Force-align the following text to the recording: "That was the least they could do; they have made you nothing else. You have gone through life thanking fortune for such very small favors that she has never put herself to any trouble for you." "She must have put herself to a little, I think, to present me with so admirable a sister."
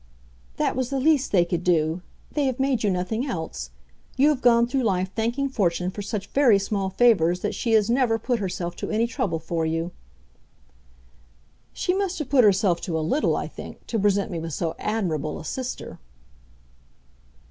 "That 0.57 0.75
was 0.75 0.89
the 0.89 0.99
least 0.99 1.31
they 1.31 1.45
could 1.45 1.63
do; 1.63 2.01
they 2.31 2.45
have 2.45 2.59
made 2.59 2.81
you 2.83 2.89
nothing 2.89 3.23
else. 3.27 3.69
You 4.17 4.29
have 4.29 4.41
gone 4.41 4.65
through 4.65 4.81
life 4.81 5.11
thanking 5.15 5.47
fortune 5.47 5.91
for 5.91 6.01
such 6.01 6.25
very 6.29 6.57
small 6.57 6.89
favors 6.89 7.41
that 7.41 7.53
she 7.53 7.73
has 7.73 7.87
never 7.87 8.17
put 8.17 8.39
herself 8.39 8.75
to 8.77 8.89
any 8.89 9.05
trouble 9.05 9.37
for 9.37 9.63
you." 9.63 9.91
"She 11.71 11.93
must 11.93 12.17
have 12.17 12.29
put 12.29 12.43
herself 12.43 12.81
to 12.81 12.97
a 12.97 13.05
little, 13.09 13.35
I 13.35 13.47
think, 13.47 13.85
to 13.85 13.99
present 13.99 14.31
me 14.31 14.39
with 14.39 14.53
so 14.53 14.73
admirable 14.79 15.39
a 15.39 15.45
sister." 15.45 15.99